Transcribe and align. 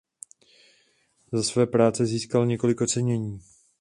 Za 1.31 1.43
své 1.43 1.67
práce 1.67 2.05
získal 2.05 2.45
několik 2.45 2.81
ocenění. 2.81 3.39